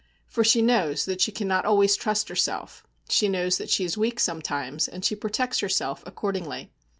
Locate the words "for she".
0.25-0.63